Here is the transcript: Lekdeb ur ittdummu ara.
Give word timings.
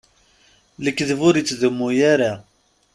Lekdeb 0.83 1.19
ur 1.27 1.35
ittdummu 1.37 1.87
ara. 2.13 2.33